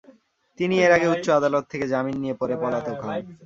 তিনি 0.59 0.75
এর 0.79 0.91
আগে 0.97 1.07
উচ্চ 1.13 1.27
আদালত 1.31 1.63
থেকে 1.71 1.85
জামিন 1.87 2.15
নিয়ে 2.21 2.35
পরে 2.41 2.55
পলাতক 2.61 2.97
হন। 3.01 3.19